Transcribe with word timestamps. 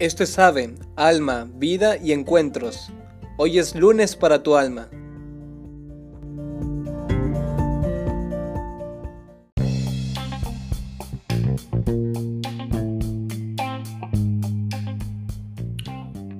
Esto 0.00 0.24
es 0.24 0.36
Ave, 0.40 0.74
Alma, 0.96 1.48
Vida 1.54 1.96
y 1.96 2.10
Encuentros. 2.10 2.90
Hoy 3.38 3.60
es 3.60 3.76
lunes 3.76 4.16
para 4.16 4.42
tu 4.42 4.56
alma. 4.56 4.88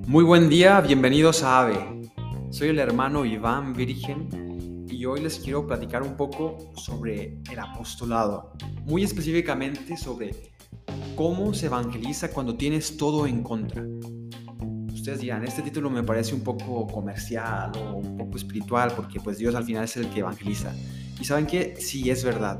Muy 0.08 0.24
buen 0.24 0.48
día, 0.48 0.80
bienvenidos 0.80 1.44
a 1.44 1.60
Ave. 1.60 2.08
Soy 2.50 2.70
el 2.70 2.80
hermano 2.80 3.24
Iván 3.24 3.72
Virgen 3.72 4.84
y 4.90 5.04
hoy 5.04 5.20
les 5.20 5.38
quiero 5.38 5.64
platicar 5.64 6.02
un 6.02 6.16
poco 6.16 6.72
sobre 6.74 7.38
el 7.48 7.58
apostolado, 7.60 8.52
muy 8.84 9.04
específicamente 9.04 9.96
sobre 9.96 10.52
¿Cómo 11.14 11.54
se 11.54 11.66
evangeliza 11.66 12.32
cuando 12.32 12.56
tienes 12.56 12.96
todo 12.96 13.28
en 13.28 13.44
contra? 13.44 13.84
Ustedes 14.92 15.20
dirán, 15.20 15.44
este 15.44 15.62
título 15.62 15.88
me 15.88 16.02
parece 16.02 16.34
un 16.34 16.40
poco 16.40 16.88
comercial 16.88 17.70
o 17.76 17.98
un 17.98 18.16
poco 18.16 18.36
espiritual 18.36 18.92
porque 18.96 19.20
pues 19.20 19.38
Dios 19.38 19.54
al 19.54 19.62
final 19.64 19.84
es 19.84 19.96
el 19.96 20.08
que 20.08 20.20
evangeliza. 20.20 20.74
Y 21.20 21.24
saben 21.24 21.46
qué, 21.46 21.76
sí 21.78 22.10
es 22.10 22.24
verdad. 22.24 22.58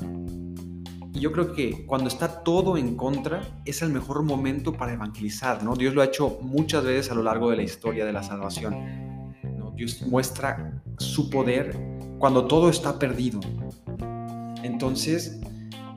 Y 1.13 1.19
yo 1.19 1.33
creo 1.33 1.53
que 1.53 1.85
cuando 1.85 2.07
está 2.07 2.45
todo 2.45 2.77
en 2.77 2.97
contra 2.97 3.43
es 3.65 3.83
el 3.83 3.91
mejor 3.91 4.23
momento 4.23 4.73
para 4.73 4.93
evangelizar, 4.93 5.65
¿no? 5.65 5.75
Dios 5.75 5.95
lo 5.95 6.03
ha 6.03 6.05
hecho 6.05 6.39
muchas 6.41 6.85
veces 6.85 7.11
a 7.11 7.17
lo 7.17 7.25
largo 7.25 7.51
de 7.51 7.57
la 7.57 7.65
historia 7.65 8.05
de 8.05 8.13
la 8.13 8.23
salvación. 8.23 9.33
¿no? 9.59 9.73
Dios 9.73 10.03
muestra 10.03 10.81
su 10.99 11.29
poder 11.29 11.77
cuando 12.21 12.47
todo 12.47 12.69
está 12.69 13.01
perdido. 13.01 13.41
Entonces, 14.63 15.41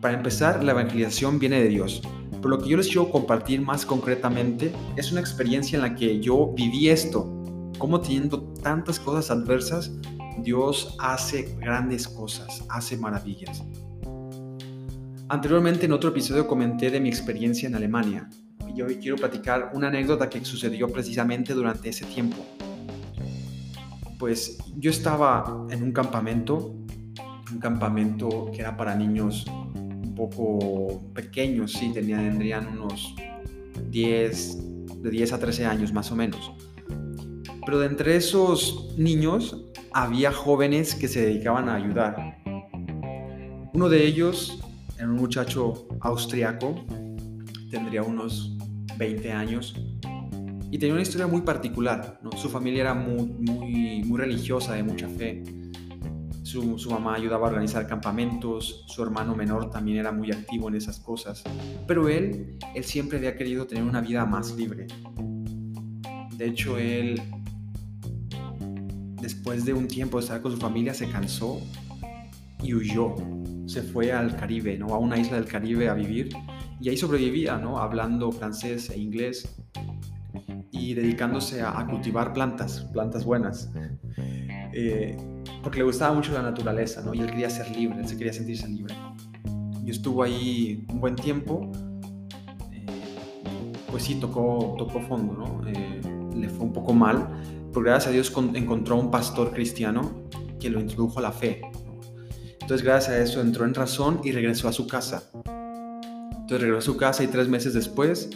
para 0.02 0.16
empezar, 0.16 0.64
la 0.64 0.72
evangelización 0.72 1.38
viene 1.38 1.62
de 1.62 1.70
Dios. 1.70 2.02
Lo 2.48 2.60
que 2.60 2.70
yo 2.70 2.78
les 2.78 2.88
quiero 2.88 3.10
compartir 3.10 3.62
más 3.62 3.86
concretamente 3.86 4.72
es 4.96 5.12
una 5.12 5.20
experiencia 5.20 5.76
en 5.76 5.82
la 5.82 5.96
que 5.96 6.22
yo 6.22 6.54
viví 6.56 6.88
esto. 6.88 7.44
Cómo 7.78 8.00
teniendo 8.00 8.42
tantas 8.64 9.02
cosas 9.02 9.30
adversas, 9.32 9.92
Dios 10.42 10.96
hace 10.98 11.58
grandes 11.60 12.08
cosas, 12.08 12.64
hace 12.70 12.96
maravillas. 12.96 13.66
Anteriormente 15.28 15.88
en 15.88 15.92
otro 15.92 16.12
episodio 16.12 16.48
comenté 16.48 16.90
de 16.90 17.02
mi 17.02 17.10
experiencia 17.10 17.68
en 17.68 17.76
Alemania 17.76 18.30
y 18.74 18.82
hoy 18.82 18.96
quiero 18.96 19.18
platicar 19.18 19.72
una 19.74 19.90
anécdota 19.90 20.30
que 20.30 20.44
sucedió 20.46 20.88
precisamente 20.88 21.54
durante 21.54 21.90
ese 21.90 22.06
tiempo. 22.06 22.38
Pues 24.18 24.58
yo 24.78 24.90
estaba 24.90 25.68
en 25.70 25.84
un 25.84 25.92
campamento, 25.92 26.78
un 27.52 27.60
campamento 27.60 28.50
que 28.54 28.62
era 28.62 28.78
para 28.78 28.96
niños 28.96 29.46
poco 30.18 31.04
pequeños, 31.14 31.74
sí, 31.74 31.92
tendrían 31.94 32.68
unos 32.68 33.16
10, 33.90 35.04
de 35.04 35.10
10 35.10 35.34
a 35.34 35.40
13 35.40 35.66
años 35.66 35.94
más 35.94 36.12
o 36.12 36.16
menos. 36.16 36.52
Pero 37.66 37.80
de 37.80 37.86
entre 37.86 38.16
esos 38.16 38.96
niños 38.98 39.64
había 39.94 40.32
jóvenes 40.32 40.96
que 40.96 41.08
se 41.08 41.22
dedicaban 41.22 41.70
a 41.70 41.76
ayudar. 41.76 42.38
Uno 43.74 43.90
de 43.90 44.06
ellos 44.06 44.60
era 44.98 45.08
un 45.08 45.16
muchacho 45.16 45.88
austriaco, 46.00 46.84
tendría 47.70 48.02
unos 48.02 48.58
20 48.98 49.32
años, 49.32 49.76
y 50.72 50.80
tenía 50.80 50.94
una 50.94 51.04
historia 51.04 51.28
muy 51.28 51.42
particular. 51.42 52.20
Su 52.36 52.50
familia 52.50 52.82
era 52.82 52.94
muy, 52.94 53.24
muy, 53.24 54.04
muy 54.04 54.18
religiosa, 54.18 54.74
de 54.74 54.84
mucha 54.84 55.08
fe 55.08 55.44
su, 56.48 56.90
mamá 56.90 57.16
ayudaba 57.16 57.48
a 57.48 57.50
organizar 57.50 57.88
campamentos, 57.88 58.86
su 58.88 59.04
hermano 59.04 59.36
menor 59.36 59.70
también 59.70 59.98
era 59.98 60.14
muy 60.14 60.32
activo 60.32 60.70
en 60.70 60.76
esas 60.76 60.98
cosas, 61.00 61.44
pero 61.86 62.08
él, 62.08 62.58
él 62.74 62.84
siempre 62.86 63.18
había 63.18 63.36
querido 63.36 63.68
tener 63.68 63.84
una 63.84 64.00
vida 64.00 64.26
más 64.26 64.56
libre. 64.56 64.88
De 66.38 66.46
hecho, 66.48 66.78
él, 66.78 67.22
después 69.20 69.66
de 69.66 69.74
un 69.74 69.90
tiempo 69.90 70.20
de 70.20 70.24
estar 70.24 70.42
con 70.42 70.54
su 70.54 70.58
familia, 70.58 70.94
se 70.94 71.10
cansó 71.10 71.60
y 72.64 72.74
huyó. 72.74 73.16
Se 73.66 73.82
fue 73.82 74.14
al 74.14 74.38
Caribe, 74.38 74.78
¿no? 74.78 74.88
A 74.94 75.00
una 75.00 75.20
isla 75.20 75.36
del 75.36 75.46
Caribe 75.46 75.90
a 75.90 75.94
vivir 75.94 76.30
y 76.80 76.88
ahí 76.88 76.96
sobrevivía, 76.96 77.58
¿no? 77.58 77.80
Hablando 77.80 78.32
francés 78.32 78.90
e 78.90 78.98
inglés 78.98 79.54
y 80.72 80.94
dedicándose 80.94 81.62
a, 81.62 81.86
cultivar 81.88 82.32
plantas, 82.32 82.88
plantas 82.94 83.26
buenas. 83.26 83.70
Eh, 84.74 85.18
porque 85.68 85.80
le 85.80 85.84
gustaba 85.84 86.14
mucho 86.14 86.32
la 86.32 86.42
naturaleza, 86.42 87.02
¿no? 87.02 87.14
Y 87.14 87.20
él 87.20 87.30
quería 87.30 87.50
ser 87.50 87.70
libre, 87.76 88.00
él 88.00 88.08
se 88.08 88.16
quería 88.16 88.32
sentirse 88.32 88.70
libre. 88.70 88.96
Y 89.86 89.90
estuvo 89.90 90.24
ahí 90.24 90.86
un 90.88 91.02
buen 91.02 91.18
tiempo, 91.18 91.70
eh, 92.72 92.86
pues 93.92 94.04
sí, 94.04 94.16
tocó, 94.16 94.76
tocó 94.78 95.02
fondo, 95.02 95.34
¿no? 95.34 95.68
Eh, 95.68 96.00
le 96.38 96.48
fue 96.48 96.68
un 96.68 96.72
poco 96.72 96.94
mal, 96.94 97.28
pero 97.74 97.82
gracias 97.82 98.08
a 98.08 98.12
Dios 98.12 98.34
encontró 98.54 98.96
un 98.96 99.12
pastor 99.12 99.52
cristiano 99.52 100.30
que 100.58 100.70
lo 100.70 100.80
introdujo 100.80 101.20
a 101.20 101.24
la 101.24 101.34
fe. 101.34 101.60
Entonces 102.62 102.82
gracias 102.82 103.18
a 103.18 103.20
eso 103.20 103.42
entró 103.42 103.66
en 103.66 103.74
razón 103.74 104.22
y 104.24 104.32
regresó 104.32 104.70
a 104.70 104.72
su 104.72 104.88
casa. 104.88 105.30
Entonces 105.34 106.62
regresó 106.62 106.78
a 106.78 106.94
su 106.94 106.96
casa 106.96 107.26
y 107.26 107.28
tres 107.28 107.50
meses 107.50 107.74
después, 107.74 108.30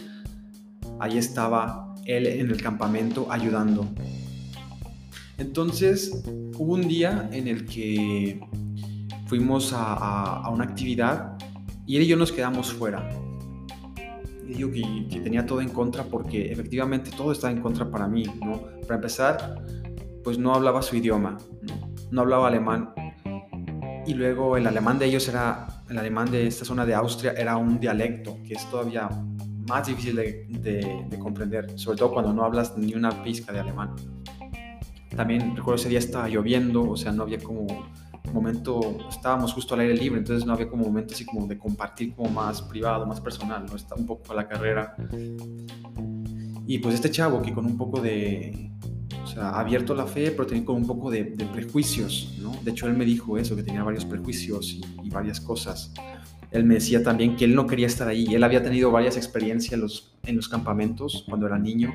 ahí 1.00 1.16
estaba 1.16 1.94
él 2.04 2.26
en 2.26 2.50
el 2.50 2.62
campamento 2.62 3.26
ayudando 3.30 3.88
entonces, 5.38 6.22
hubo 6.58 6.74
un 6.74 6.86
día 6.88 7.28
en 7.32 7.48
el 7.48 7.64
que 7.64 8.40
fuimos 9.26 9.72
a, 9.74 10.48
una 10.50 10.64
actividad 10.64 11.38
y 11.86 11.96
él 11.96 12.02
y 12.02 12.06
yo 12.06 12.16
nos 12.16 12.32
quedamos 12.32 12.72
fuera. 12.72 13.08
Y 14.46 14.54
digo 14.54 14.70
que, 14.70 15.20
tenía 15.20 15.46
todo 15.46 15.60
en 15.60 15.70
contra 15.70 16.04
porque 16.04 16.52
efectivamente 16.52 17.10
todo 17.16 17.32
estaba 17.32 17.52
en 17.52 17.62
contra 17.62 17.90
para 17.90 18.08
mí, 18.08 18.24
¿no? 18.44 18.60
Para 18.82 18.96
empezar, 18.96 19.64
pues 20.22 20.38
no 20.38 20.54
hablaba 20.54 20.82
su 20.82 20.96
idioma, 20.96 21.38
no, 22.10 22.20
hablaba 22.20 22.48
alemán. 22.48 22.92
Y 24.06 24.14
luego 24.14 24.56
el 24.56 24.66
alemán 24.66 24.98
de 24.98 25.06
ellos 25.06 25.28
era, 25.28 25.82
el 25.88 25.96
alemán 25.96 26.30
de 26.30 26.46
esta 26.46 26.64
zona 26.64 26.84
de 26.84 26.94
Austria 26.94 27.32
era 27.32 27.56
un 27.56 27.80
dialecto 27.80 28.36
que 28.46 28.54
es 28.54 28.68
todavía 28.68 29.08
más 29.68 29.86
difícil 29.86 30.16
de, 30.16 31.06
de 31.08 31.18
comprender, 31.18 31.78
sobre 31.78 31.96
todo 31.96 32.12
cuando 32.12 32.32
no 32.34 32.44
hablas 32.44 32.76
ni 32.76 32.94
una 32.94 33.22
pizca 33.22 33.52
de 33.52 33.60
alemán. 33.60 33.94
También 35.16 35.56
recuerdo 35.56 35.80
ese 35.80 35.88
día 35.88 35.98
estaba 35.98 36.28
lloviendo, 36.28 36.90
o 36.90 36.96
sea, 36.96 37.12
no 37.12 37.22
había 37.22 37.38
como 37.38 37.66
momento, 38.32 38.98
estábamos 39.08 39.52
justo 39.52 39.74
al 39.74 39.80
aire 39.80 39.94
libre, 39.94 40.18
entonces 40.18 40.46
no 40.46 40.52
había 40.52 40.68
como 40.68 40.84
momento 40.84 41.14
así 41.14 41.24
como 41.24 41.46
de 41.46 41.58
compartir 41.58 42.14
como 42.14 42.30
más 42.30 42.62
privado, 42.62 43.06
más 43.06 43.20
personal, 43.20 43.66
¿no? 43.66 43.76
Está 43.76 43.94
un 43.94 44.06
poco 44.06 44.32
a 44.32 44.36
la 44.36 44.48
carrera. 44.48 44.96
Y 46.66 46.78
pues 46.78 46.94
este 46.94 47.10
chavo 47.10 47.42
que 47.42 47.52
con 47.52 47.66
un 47.66 47.76
poco 47.76 48.00
de, 48.00 48.70
o 49.22 49.26
sea, 49.26 49.50
abierto 49.50 49.94
la 49.94 50.06
fe, 50.06 50.30
pero 50.30 50.46
tenía 50.46 50.64
como 50.64 50.78
un 50.78 50.86
poco 50.86 51.10
de, 51.10 51.24
prejuicios, 51.52 52.38
¿no? 52.40 52.52
De 52.62 52.70
hecho, 52.70 52.86
él 52.86 52.94
me 52.94 53.04
dijo 53.04 53.36
eso, 53.36 53.56
que 53.56 53.62
tenía 53.62 53.82
varios 53.82 54.04
prejuicios 54.04 54.72
y, 54.72 54.82
y, 55.02 55.10
varias 55.10 55.40
cosas. 55.40 55.92
Él 56.50 56.64
me 56.64 56.74
decía 56.74 57.02
también 57.02 57.36
que 57.36 57.44
él 57.44 57.54
no 57.54 57.66
quería 57.66 57.86
estar 57.86 58.08
ahí. 58.08 58.26
Él 58.26 58.44
había 58.44 58.62
tenido 58.62 58.90
varias 58.90 59.16
experiencias 59.16 59.78
los, 59.80 60.14
en 60.24 60.36
los 60.36 60.48
campamentos 60.48 61.24
cuando 61.28 61.46
era 61.46 61.58
niño 61.58 61.92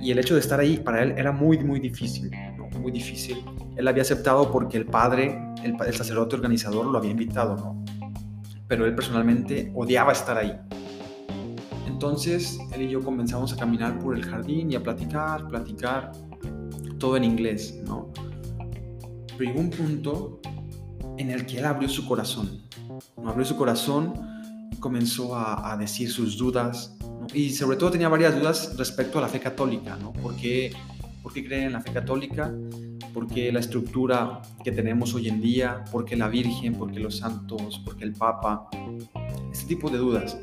y 0.00 0.10
el 0.10 0.18
hecho 0.18 0.34
de 0.34 0.40
estar 0.40 0.60
ahí 0.60 0.78
para 0.78 1.02
él 1.02 1.14
era 1.16 1.32
muy, 1.32 1.58
muy 1.58 1.80
difícil, 1.80 2.30
muy 2.78 2.92
difícil. 2.92 3.42
Él 3.76 3.88
había 3.88 4.02
aceptado 4.02 4.50
porque 4.50 4.76
el 4.76 4.86
padre, 4.86 5.38
el, 5.62 5.94
sacerdote 5.94 6.36
organizador, 6.36 6.86
lo 6.86 6.98
había 6.98 7.10
invitado, 7.10 7.56
¿no? 7.56 7.84
Pero 8.68 8.86
él 8.86 8.94
personalmente 8.94 9.72
odiaba 9.74 10.12
estar 10.12 10.36
ahí. 10.36 10.58
Entonces, 11.86 12.58
él 12.72 12.82
y 12.82 12.88
yo 12.88 13.02
comenzamos 13.02 13.52
a 13.52 13.56
caminar 13.56 13.98
por 13.98 14.16
el 14.16 14.24
jardín 14.24 14.70
y 14.70 14.76
a 14.76 14.82
platicar, 14.82 15.48
platicar, 15.48 16.12
todo 16.98 17.16
en 17.16 17.24
inglés, 17.24 17.80
¿no? 17.86 18.12
Pero 19.36 19.50
llegó 19.50 19.60
un 19.60 19.70
punto 19.70 20.40
en 21.16 21.30
el 21.30 21.46
que 21.46 21.58
él 21.58 21.64
abrió 21.64 21.88
su 21.88 22.06
corazón, 22.06 22.62
abrió 23.24 23.44
su 23.44 23.56
corazón 23.56 24.14
comenzó 24.80 25.36
a, 25.36 25.72
a 25.72 25.76
decir 25.76 26.10
sus 26.10 26.36
dudas, 26.36 26.96
y 27.34 27.50
sobre 27.50 27.76
todo 27.76 27.90
tenía 27.90 28.08
varias 28.08 28.38
dudas 28.38 28.74
respecto 28.76 29.18
a 29.18 29.22
la 29.22 29.28
fe 29.28 29.40
católica, 29.40 29.96
¿no? 29.96 30.12
¿Por 30.12 30.36
qué, 30.36 30.72
¿Por 31.22 31.32
qué 31.32 31.44
creen 31.44 31.64
en 31.64 31.72
la 31.72 31.80
fe 31.80 31.92
católica? 31.92 32.54
¿Por 33.12 33.26
qué 33.26 33.50
la 33.50 33.60
estructura 33.60 34.42
que 34.62 34.72
tenemos 34.72 35.14
hoy 35.14 35.28
en 35.28 35.40
día? 35.40 35.84
¿Por 35.90 36.04
qué 36.04 36.16
la 36.16 36.28
Virgen? 36.28 36.74
¿Por 36.74 36.92
qué 36.92 37.00
los 37.00 37.16
santos? 37.16 37.80
¿Por 37.84 37.96
qué 37.96 38.04
el 38.04 38.12
Papa? 38.12 38.68
Este 39.50 39.66
tipo 39.66 39.90
de 39.90 39.98
dudas. 39.98 40.38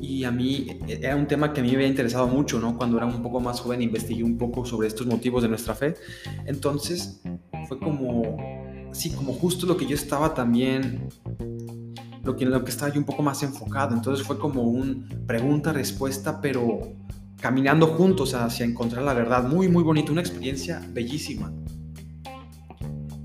Y 0.00 0.24
a 0.24 0.30
mí 0.30 0.66
e, 0.86 1.00
era 1.02 1.16
un 1.16 1.26
tema 1.26 1.52
que 1.52 1.60
a 1.60 1.62
mí 1.62 1.70
me 1.70 1.76
había 1.76 1.88
interesado 1.88 2.26
mucho, 2.26 2.60
¿no? 2.60 2.76
Cuando 2.76 2.96
era 2.96 3.06
un 3.06 3.22
poco 3.22 3.40
más 3.40 3.60
joven 3.60 3.80
investigué 3.80 4.22
un 4.22 4.36
poco 4.36 4.66
sobre 4.66 4.88
estos 4.88 5.06
motivos 5.06 5.42
de 5.42 5.48
nuestra 5.48 5.74
fe. 5.74 5.94
Entonces 6.46 7.22
fue 7.68 7.78
como, 7.78 8.36
sí, 8.92 9.10
como 9.10 9.32
justo 9.32 9.66
lo 9.66 9.76
que 9.76 9.86
yo 9.86 9.94
estaba 9.94 10.34
también 10.34 11.08
lo 12.24 12.36
que, 12.36 12.46
lo 12.46 12.64
que 12.64 12.70
estaba 12.70 12.92
yo 12.92 12.98
un 12.98 13.06
poco 13.06 13.22
más 13.22 13.42
enfocado. 13.42 13.94
Entonces 13.94 14.26
fue 14.26 14.38
como 14.38 14.62
un 14.62 15.08
pregunta-respuesta, 15.26 16.40
pero 16.40 16.80
caminando 17.40 17.88
juntos 17.88 18.34
hacia 18.34 18.64
encontrar 18.64 19.04
la 19.04 19.14
verdad. 19.14 19.46
Muy, 19.46 19.68
muy 19.68 19.82
bonito, 19.82 20.12
una 20.12 20.22
experiencia 20.22 20.82
bellísima. 20.92 21.52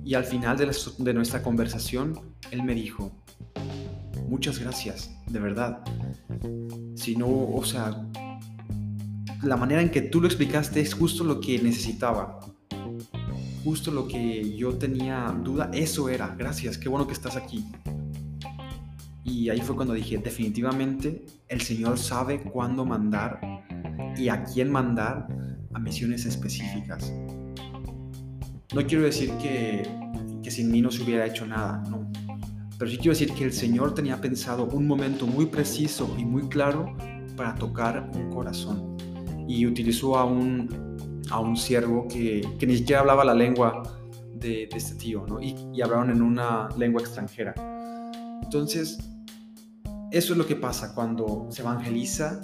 Y 0.03 0.15
al 0.15 0.25
final 0.25 0.57
de, 0.57 0.75
de 0.97 1.13
nuestra 1.13 1.41
conversación, 1.41 2.19
él 2.51 2.63
me 2.63 2.73
dijo, 2.75 3.11
muchas 4.27 4.59
gracias, 4.59 5.11
de 5.27 5.39
verdad. 5.39 5.81
Si 6.95 7.15
no, 7.15 7.27
o 7.27 7.63
sea, 7.63 8.05
la 9.43 9.55
manera 9.55 9.81
en 9.81 9.89
que 9.89 10.01
tú 10.01 10.19
lo 10.19 10.27
explicaste 10.27 10.81
es 10.81 10.93
justo 10.93 11.23
lo 11.23 11.39
que 11.39 11.61
necesitaba. 11.61 12.39
Justo 13.63 13.91
lo 13.91 14.07
que 14.07 14.55
yo 14.55 14.73
tenía 14.75 15.33
duda, 15.43 15.69
eso 15.73 16.09
era. 16.09 16.35
Gracias, 16.37 16.77
qué 16.77 16.89
bueno 16.89 17.07
que 17.07 17.13
estás 17.13 17.35
aquí. 17.35 17.65
Y 19.23 19.49
ahí 19.49 19.59
fue 19.61 19.75
cuando 19.75 19.93
dije, 19.93 20.17
definitivamente 20.17 21.25
el 21.47 21.61
Señor 21.61 21.97
sabe 21.97 22.41
cuándo 22.41 22.85
mandar 22.85 23.39
y 24.17 24.29
a 24.29 24.43
quién 24.43 24.71
mandar 24.71 25.27
a 25.73 25.79
misiones 25.79 26.25
específicas. 26.25 27.13
No 28.73 28.85
quiero 28.85 29.03
decir 29.03 29.31
que, 29.41 29.83
que 30.43 30.51
sin 30.51 30.71
mí 30.71 30.81
no 30.81 30.91
se 30.91 31.03
hubiera 31.03 31.25
hecho 31.25 31.45
nada, 31.45 31.83
no. 31.89 32.09
Pero 32.77 32.89
sí 32.89 32.97
quiero 32.97 33.11
decir 33.11 33.33
que 33.33 33.43
el 33.43 33.51
Señor 33.51 33.93
tenía 33.93 34.21
pensado 34.21 34.65
un 34.65 34.87
momento 34.87 35.27
muy 35.27 35.47
preciso 35.47 36.15
y 36.17 36.23
muy 36.23 36.47
claro 36.47 36.95
para 37.35 37.55
tocar 37.55 38.09
un 38.15 38.29
corazón. 38.29 38.95
Y 39.47 39.65
utilizó 39.65 40.17
a 40.17 40.23
un, 40.23 40.95
a 41.29 41.39
un 41.39 41.57
siervo 41.57 42.07
que, 42.07 42.41
que 42.57 42.67
ni 42.67 42.77
siquiera 42.77 43.01
hablaba 43.01 43.25
la 43.25 43.33
lengua 43.33 43.83
de, 44.33 44.69
de 44.71 44.77
este 44.77 44.95
tío, 44.95 45.25
¿no? 45.27 45.41
Y, 45.41 45.55
y 45.73 45.81
hablaron 45.81 46.09
en 46.09 46.21
una 46.21 46.69
lengua 46.77 47.01
extranjera. 47.01 47.53
Entonces, 48.43 48.97
eso 50.11 50.33
es 50.33 50.37
lo 50.37 50.47
que 50.47 50.55
pasa 50.55 50.95
cuando 50.95 51.47
se 51.51 51.61
evangeliza 51.61 52.41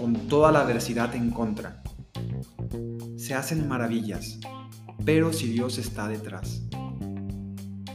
con 0.00 0.14
toda 0.28 0.50
la 0.50 0.62
adversidad 0.62 1.14
en 1.14 1.30
contra. 1.30 1.82
Se 3.16 3.34
hacen 3.34 3.68
maravillas, 3.68 4.38
pero 5.04 5.32
si 5.32 5.48
Dios 5.48 5.78
está 5.78 6.08
detrás. 6.08 6.62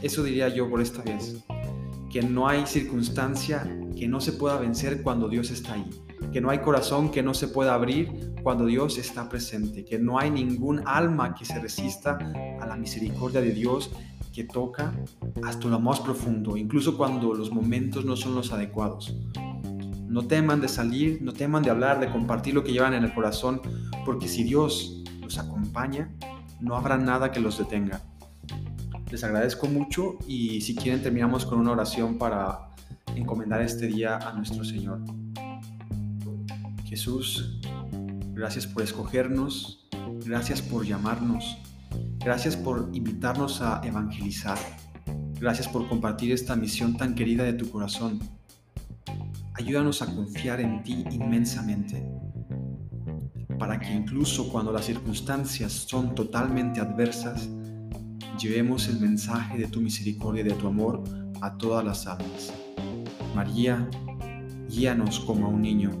Eso 0.02 0.22
diría 0.22 0.48
yo 0.48 0.70
por 0.70 0.80
esta 0.80 1.02
vez, 1.02 1.44
que 2.10 2.22
no 2.22 2.48
hay 2.48 2.66
circunstancia 2.66 3.68
que 3.96 4.06
no 4.06 4.20
se 4.20 4.32
pueda 4.32 4.56
vencer 4.58 5.02
cuando 5.02 5.28
Dios 5.28 5.50
está 5.50 5.74
ahí, 5.74 5.90
que 6.32 6.40
no 6.40 6.50
hay 6.50 6.60
corazón 6.60 7.10
que 7.10 7.22
no 7.22 7.34
se 7.34 7.48
pueda 7.48 7.74
abrir 7.74 8.34
cuando 8.42 8.66
Dios 8.66 8.98
está 8.98 9.28
presente, 9.28 9.84
que 9.84 9.98
no 9.98 10.18
hay 10.18 10.30
ningún 10.30 10.82
alma 10.86 11.34
que 11.34 11.44
se 11.44 11.58
resista 11.58 12.18
a 12.60 12.66
la 12.66 12.76
misericordia 12.76 13.40
de 13.40 13.52
Dios 13.52 13.90
que 14.36 14.44
toca 14.44 14.92
hasta 15.44 15.66
lo 15.66 15.80
más 15.80 15.98
profundo, 16.00 16.58
incluso 16.58 16.98
cuando 16.98 17.32
los 17.32 17.50
momentos 17.50 18.04
no 18.04 18.16
son 18.16 18.34
los 18.34 18.52
adecuados. 18.52 19.16
No 20.08 20.26
teman 20.26 20.60
de 20.60 20.68
salir, 20.68 21.22
no 21.22 21.32
teman 21.32 21.62
de 21.62 21.70
hablar, 21.70 22.00
de 22.00 22.10
compartir 22.10 22.52
lo 22.52 22.62
que 22.62 22.70
llevan 22.70 22.92
en 22.92 23.02
el 23.02 23.14
corazón, 23.14 23.62
porque 24.04 24.28
si 24.28 24.44
Dios 24.44 25.02
los 25.22 25.38
acompaña, 25.38 26.14
no 26.60 26.76
habrá 26.76 26.98
nada 26.98 27.32
que 27.32 27.40
los 27.40 27.56
detenga. 27.56 28.02
Les 29.10 29.24
agradezco 29.24 29.68
mucho 29.68 30.18
y 30.28 30.60
si 30.60 30.76
quieren 30.76 31.02
terminamos 31.02 31.46
con 31.46 31.58
una 31.58 31.72
oración 31.72 32.18
para 32.18 32.74
encomendar 33.14 33.62
este 33.62 33.86
día 33.86 34.18
a 34.18 34.34
nuestro 34.34 34.66
Señor. 34.66 35.00
Jesús, 36.84 37.58
gracias 38.34 38.66
por 38.66 38.82
escogernos, 38.82 39.88
gracias 40.26 40.60
por 40.60 40.84
llamarnos, 40.84 41.56
gracias 42.26 42.56
por 42.56 42.90
invitarnos 42.92 43.62
a 43.62 43.80
evangelizar, 43.84 44.58
gracias 45.38 45.68
por 45.68 45.88
compartir 45.88 46.32
esta 46.32 46.56
misión 46.56 46.96
tan 46.96 47.14
querida 47.14 47.44
de 47.44 47.52
tu 47.52 47.70
corazón. 47.70 48.18
Ayúdanos 49.54 50.02
a 50.02 50.06
confiar 50.06 50.60
en 50.60 50.82
ti 50.82 51.04
inmensamente, 51.12 52.04
para 53.60 53.78
que 53.78 53.92
incluso 53.92 54.50
cuando 54.50 54.72
las 54.72 54.86
circunstancias 54.86 55.70
son 55.70 56.16
totalmente 56.16 56.80
adversas, 56.80 57.48
llevemos 58.40 58.88
el 58.88 58.98
mensaje 58.98 59.58
de 59.58 59.68
tu 59.68 59.80
misericordia 59.80 60.40
y 60.40 60.48
de 60.48 60.54
tu 60.54 60.66
amor 60.66 61.04
a 61.40 61.56
todas 61.56 61.84
las 61.84 62.08
almas. 62.08 62.52
María, 63.36 63.88
guíanos 64.68 65.20
como 65.20 65.46
a 65.46 65.50
un 65.50 65.62
niño 65.62 65.92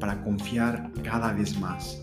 para 0.00 0.24
confiar 0.24 0.90
cada 1.04 1.32
vez 1.32 1.56
más. 1.60 2.02